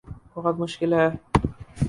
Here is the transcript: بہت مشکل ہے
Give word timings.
بہت 0.35 0.55
مشکل 0.59 0.91
ہے 0.93 1.07